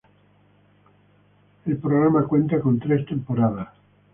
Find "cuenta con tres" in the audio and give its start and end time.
2.27-3.05